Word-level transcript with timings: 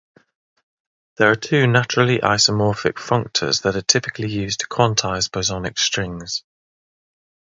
There 1.17 1.29
are 1.29 1.35
two 1.35 1.67
naturally 1.67 2.17
isomorphic 2.17 2.93
functors 2.93 3.61
that 3.61 3.75
are 3.75 3.83
typically 3.83 4.29
used 4.31 4.61
to 4.61 4.67
quantize 4.67 5.29
bosonic 5.29 5.77
strings. 5.77 6.41